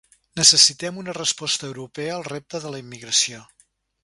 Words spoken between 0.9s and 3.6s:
una resposta europea al repte de la immigració.